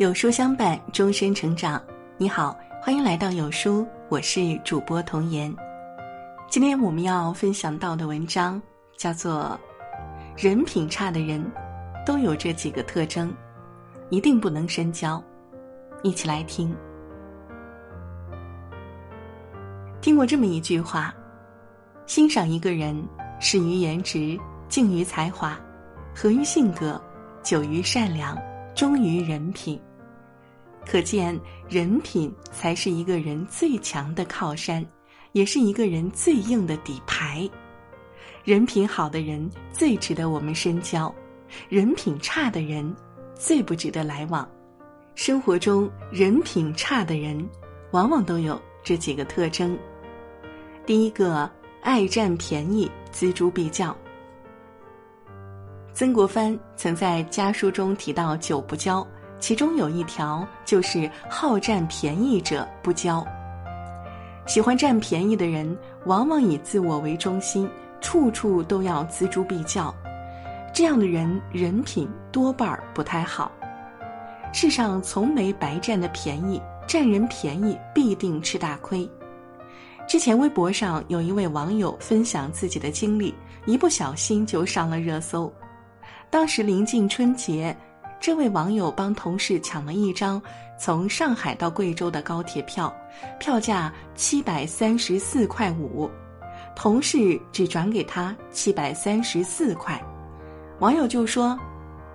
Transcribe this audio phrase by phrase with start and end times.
[0.00, 1.78] 有书相伴，终身成长。
[2.16, 5.54] 你好，欢迎来到有书，我是主播童言。
[6.48, 8.58] 今天我们要分享到的文章
[8.96, 9.60] 叫做
[10.42, 11.44] 《人品差的人
[12.06, 13.30] 都有这几个特征，
[14.08, 15.18] 一定不能深交》。
[16.02, 16.74] 一起来听。
[20.00, 21.14] 听过这么一句话：
[22.06, 23.06] 欣赏一个人，
[23.38, 25.60] 始于颜值，敬于才华，
[26.14, 26.98] 合于性格，
[27.42, 28.34] 久于善良，
[28.74, 29.78] 忠于人品。
[30.86, 34.84] 可见，人品才是一个人最强的靠山，
[35.32, 37.48] 也是一个人最硬的底牌。
[38.42, 41.14] 人品好的人最值得我们深交，
[41.68, 42.94] 人品差的人
[43.34, 44.48] 最不值得来往。
[45.14, 47.48] 生活中，人品差的人
[47.90, 49.78] 往往都有这几个特征。
[50.86, 51.48] 第一个，
[51.82, 53.94] 爱占便宜，锱铢必较。
[55.92, 59.06] 曾国藩曾在家书中提到“九不交”，
[59.40, 63.26] 其中有一条就是好占便宜者不交。
[64.46, 67.68] 喜欢占便宜的人，往往以自我为中心，
[68.00, 69.94] 处处都要锱铢必较，
[70.74, 73.50] 这样的人人品多半儿不太好。
[74.52, 79.08] 世上从没白占的便宜，占人便宜必定吃大亏。
[80.08, 83.32] 之前微博上有一位网友分享自己的经历，
[83.64, 85.52] 一不小心就上了热搜。
[86.28, 87.76] 当时临近春节，
[88.20, 90.40] 这位网友帮同事抢了一张
[90.78, 92.94] 从上海到贵州的高铁票，
[93.38, 96.08] 票价七百三十四块五，
[96.76, 99.98] 同事只转给他七百三十四块，
[100.80, 101.58] 网友就说：“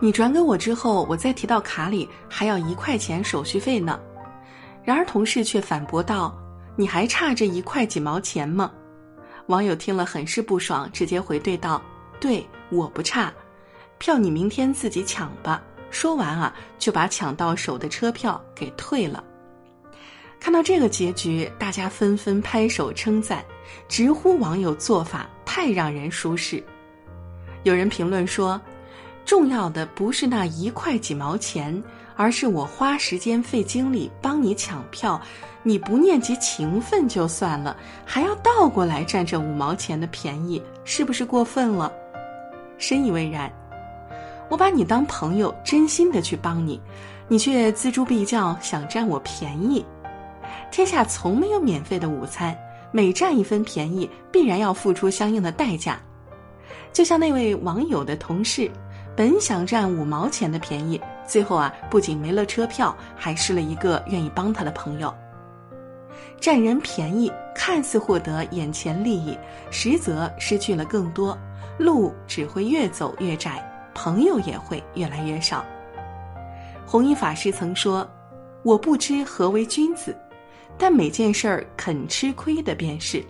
[0.00, 4.00] 你转给我之后，我再提到卡里还要一块钱手续费呢。”
[4.82, 6.36] 然而同事却反驳道。
[6.74, 8.72] 你还差这一块几毛钱吗？
[9.48, 11.80] 网友听了很是不爽，直接回怼道
[12.18, 13.30] ：“对，我不差，
[13.98, 15.62] 票你明天自己抢吧。”
[15.92, 19.22] 说完啊，就把抢到手的车票给退了。
[20.40, 23.44] 看到这个结局，大家纷纷拍手称赞，
[23.88, 26.60] 直呼网友做法太让人舒适。
[27.62, 28.60] 有人评论说
[29.24, 31.80] ：“重要的不是那一块几毛钱，
[32.16, 35.20] 而是我花时间费精力帮你抢票。”
[35.64, 41.92] 你不念及情分就算了，还要倒过来占这五毛钱的便宜，是不是过分了？
[42.78, 43.48] 深以为然。
[44.52, 46.78] 我把你当朋友，真心的去帮你，
[47.26, 49.82] 你却锱铢必较，想占我便宜。
[50.70, 52.54] 天下从没有免费的午餐，
[52.90, 55.98] 每占一分便宜，必然要付出相应的代价。
[56.92, 58.70] 就像那位网友的同事，
[59.16, 65.14] 本想占五毛钱的便宜，最后啊，不仅没了车票，还失了一个愿意帮他的朋友。
[66.38, 69.34] 占人便宜，看似获得眼前利益，
[69.70, 71.38] 实则失去了更多。
[71.78, 75.64] 路只会越走越窄，朋友也会越来越少。
[76.86, 78.08] 弘一法师曾说
[78.64, 80.16] ：“我不知何为君子，
[80.76, 83.20] 但每件事儿肯吃亏的便是；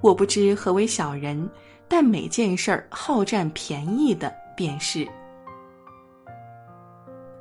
[0.00, 1.48] 我不知何为小人，
[1.88, 5.06] 但每件事儿好占便宜的便是。”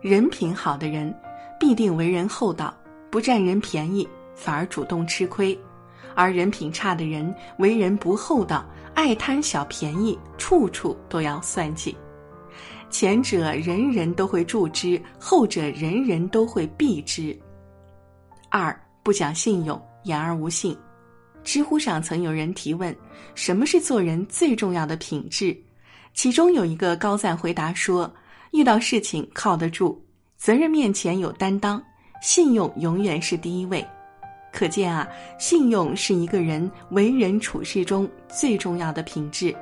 [0.01, 1.13] 人品好的人，
[1.59, 2.73] 必定为人厚道，
[3.09, 4.07] 不占人便宜。
[4.35, 5.55] 反而主动吃亏，
[6.15, 8.65] 而人品差的人为人不厚道，
[8.95, 11.95] 爱贪小便宜，处处都要算计。
[12.93, 17.35] 前者人人都会助之，后者人人都会避之。
[18.51, 20.77] 二不讲信用，言而无信。
[21.43, 22.95] 知乎上曾有人提问：
[23.33, 25.57] 什么是做人最重要的品质？
[26.13, 28.13] 其中有一个高赞回答说：
[28.51, 29.99] 遇到事情靠得住，
[30.37, 31.83] 责任面前有担当，
[32.21, 33.83] 信用永远是第一位。
[34.51, 39.53] 可见啊，信用是一个人为人处事中最重要的品质。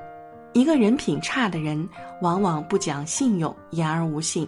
[0.54, 1.88] 一个人品差的人，
[2.22, 4.46] 往往不讲信用，言而无信；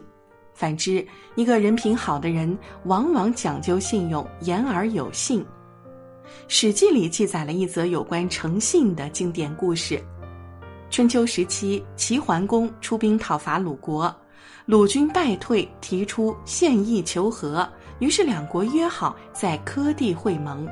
[0.53, 1.05] 反之，
[1.35, 5.41] 一个人品好的人，往往讲究信用，言而有信。
[6.49, 10.03] 《史记》里记载了一则有关诚信的经典故事：
[10.89, 14.13] 春秋时期，齐桓公出兵讨伐鲁国，
[14.65, 17.67] 鲁军败退，提出献议求和。
[17.99, 20.67] 于是两国约好在柯地会盟。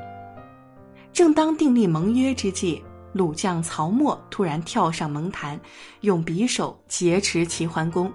[1.10, 2.82] 正当订立盟约之际，
[3.12, 5.60] 鲁将曹沫突然跳上盟坛，
[6.00, 8.10] 用匕首劫持齐桓公，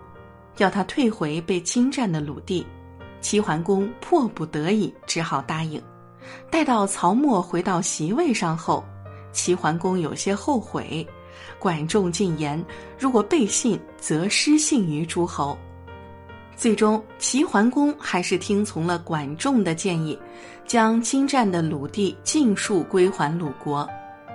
[0.57, 2.65] 要他退回被侵占的鲁地。
[3.21, 5.81] 齐桓公迫不得已，只好答应。
[6.49, 8.83] 待到曹沫回到席位上后，
[9.31, 11.05] 齐桓公有些后悔，
[11.59, 12.63] 管仲进言：
[12.97, 15.57] 如果背信，则失信于诸侯。
[16.55, 20.17] 最终，齐桓公还是听从了管仲的建议，
[20.65, 23.87] 将侵占的鲁地尽数归还鲁国。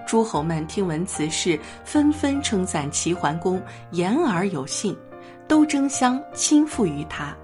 [0.07, 3.63] 诸侯们听闻此事，纷纷称赞齐桓公
[3.93, 4.97] 言而有信，
[5.49, 7.37] 都争相倾附于他。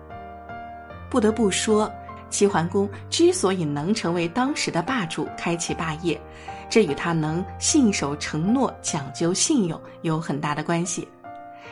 [1.11, 1.91] 不得不说，
[2.29, 6.21] 齐桓公之所以能成为当时的霸主，开启霸业，
[6.69, 11.09] 这与他能信守承诺、讲究信用有很大的关系。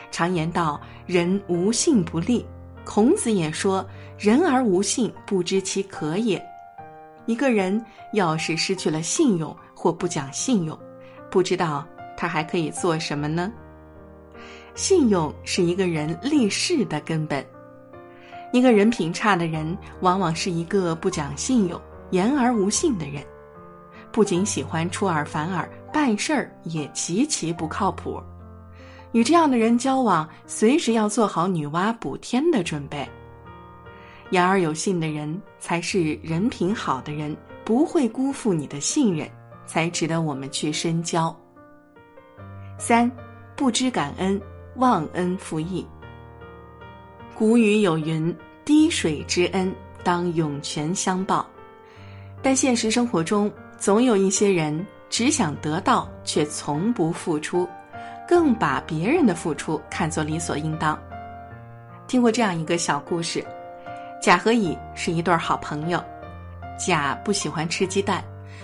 [0.09, 2.45] 常言道：“人无信不立。”
[2.83, 3.85] 孔子也说
[4.17, 6.43] ：“人而无信，不知其可也。”
[7.27, 10.75] 一个人要是失去了信用或不讲信用，
[11.29, 11.85] 不知道
[12.17, 13.53] 他还可以做什么呢？
[14.73, 17.45] 信用是一个人立世的根本。
[18.51, 21.79] 一个人品差的人，往往是一个不讲信用、
[22.09, 23.23] 言而无信的人，
[24.11, 28.19] 不仅喜欢出尔反尔，办事儿也极其不靠谱。
[29.11, 33.07] 与这样的人交往，随时要做好女娲补天的准备。
[34.31, 39.29] 言而有信的人才是人品好的人，不会辜负你的信任，
[39.67, 41.35] 才值得我们去深交。
[42.79, 43.11] 三，
[43.55, 44.41] 不知感恩，
[44.77, 45.85] 忘恩负义。
[47.35, 48.35] 古语有云
[48.65, 49.71] ：“滴水之恩，
[50.03, 51.45] 当涌泉相报。”
[52.41, 57.69] 但现实生活中，总有一些人只想得到，却从不付出。
[58.27, 60.99] 更把别人的付出看作理所应当。
[62.07, 63.41] 听过这样一个小故事：
[64.21, 66.03] 甲和乙是一对好朋友，
[66.77, 68.21] 甲不喜欢吃鸡蛋，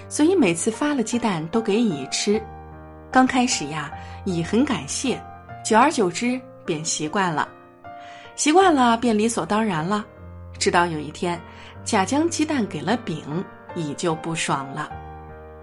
[0.10, 2.42] 所以每次发了鸡蛋都给乙吃。
[3.12, 3.92] 刚开始呀，
[4.26, 5.22] 乙很感谢，
[5.64, 7.48] 久而久之便习惯了，
[8.36, 10.06] 习惯了便理所当然了。
[10.58, 11.40] 直到有一天，
[11.84, 13.44] 甲将鸡蛋给了丙，
[13.76, 14.90] 乙就不爽了，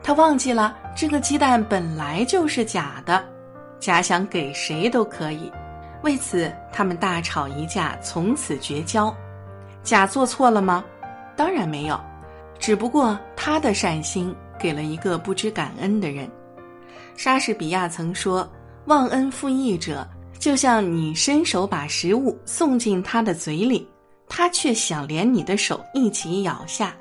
[0.03, 3.25] 他忘记了这个鸡蛋本来就是假的。
[3.79, 5.51] 甲想给谁都可以，
[6.03, 9.15] 为此他们大吵一架，从此绝交。
[9.83, 10.85] 甲做错了吗？
[11.35, 11.99] 当然没有，
[12.61, 16.31] 只不过他的善心给了一个不知感恩的人。
[17.17, 18.49] 莎士比亚曾说
[18.87, 20.07] ：“忘恩负义者，
[20.39, 23.89] 就像你伸手把食物送进他的嘴里，
[24.29, 26.95] 他却想连你的手一起咬下。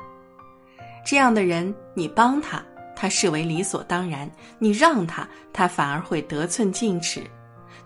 [1.06, 2.64] 这样的人，你帮他。”
[3.02, 7.24] 他视为理所当然，你让他，他反而会得寸进尺。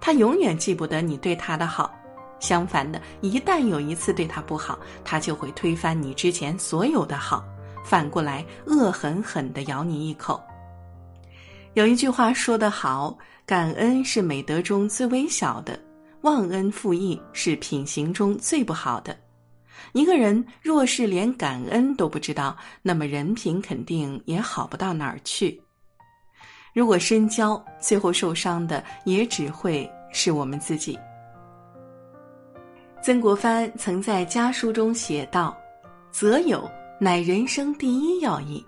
[0.01, 1.93] 他永远记不得你对他的好，
[2.39, 7.45] 相反的，一旦有一次对他不好，他就会推翻你之前所有的好，
[7.83, 10.41] 反过来恶狠狠地咬你一口。
[11.74, 15.80] 有一句话说得好：“感恩是美德中最微小的，
[16.21, 19.18] 忘恩负义是品行中最不好的。”
[19.91, 25.59] 一个人若是连感恩都不知道，那么人品肯定也好不到哪儿去。
[26.74, 30.97] 如果深交，最后受伤的也只会是我们自己。
[33.01, 35.56] 曾国藩曾在家书中写道
[36.09, 36.69] ：“择友
[37.00, 38.66] 乃人生第一要义，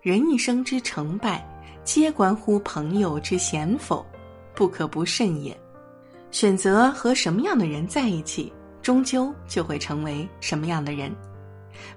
[0.00, 1.46] 人一生之成败，
[1.84, 4.04] 皆关乎朋友之贤否，
[4.54, 5.56] 不可不慎也。
[6.30, 8.52] 选择和什么样的人在一起。”
[8.86, 11.12] 终究就会成为什么样的人，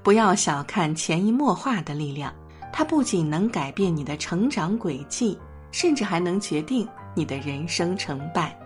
[0.02, 2.34] 不要小看潜移默化的力量，
[2.74, 5.38] 它不仅能改变你的成长轨迹，
[5.70, 8.60] 甚至还能决定你的人生成败。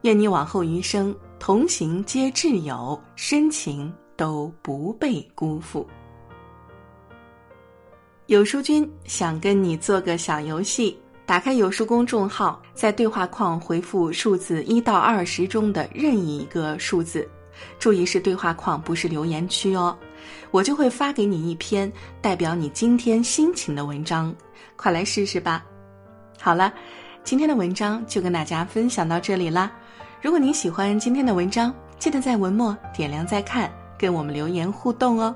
[0.00, 5.86] 愿你往后余生同行皆挚友，深情都不被辜负。
[8.26, 10.98] 有书君想跟你做个小游戏。
[11.26, 17.26] 打开有书公众号，在对话框回复数字一到二十中的任意一个数字，
[17.78, 19.96] 注意是对话框，不是留言区哦。
[20.50, 21.90] 我就会发给你一篇
[22.20, 24.34] 代表你今天心情的文章，
[24.76, 25.64] 快来试试吧。
[26.38, 26.70] 好了，
[27.24, 29.72] 今天的文章就跟大家分享到这里啦。
[30.20, 33.72] 如果您喜欢今天的文章，记得在文末点亮再看，
[34.04, 35.34] 跟我们留言互动哦。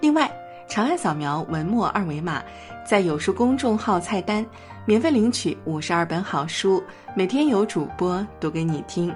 [0.00, 0.32] 另外，
[0.66, 2.42] 长按扫描文末二维码，
[2.86, 4.44] 在有书公众号菜单。
[4.86, 6.82] 免费领取五十二本好书，
[7.14, 9.14] 每天有主播读给你听，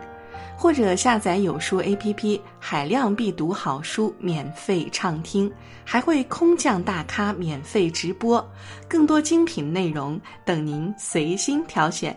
[0.56, 5.50] 或者下载有书 APP，海量必读好书免费畅听，
[5.84, 8.46] 还会空降大咖免费直播，
[8.86, 12.14] 更多精品内容等您随心挑选。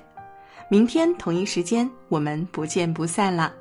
[0.70, 3.52] 明天同一时间，我们不见不散了。